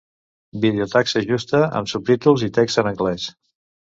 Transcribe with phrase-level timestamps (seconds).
[0.61, 3.27] Vídeo Taxa justa amb subtítols i text en anglès.